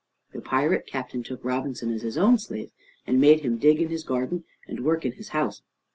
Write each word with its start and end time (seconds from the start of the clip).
The 0.33 0.41
pirate 0.41 0.87
captain 0.87 1.21
took 1.21 1.45
Robinson 1.45 1.93
as 1.93 2.01
his 2.01 2.17
own 2.17 2.39
slave, 2.39 2.71
and 3.05 3.21
made 3.21 3.41
him 3.41 3.59
dig 3.59 3.79
in 3.79 3.89
his 3.89 4.03
garden 4.03 4.45
and 4.67 4.83
work 4.83 5.05
in 5.05 5.11
his 5.11 5.29
house. 5.29 5.61